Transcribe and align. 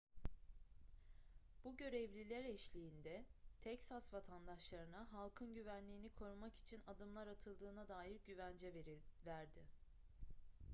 bu 1.63 1.77
görevliler 1.77 2.43
eşliğinde 2.45 3.25
teksas 3.61 4.13
vatandaşlarına 4.13 5.11
halkın 5.11 5.53
güvenliğini 5.53 6.09
korumak 6.09 6.57
için 6.57 6.83
adımlar 6.87 7.27
atıldığına 7.27 7.87
dair 7.87 8.19
güvence 8.25 8.73
verdi 9.25 9.67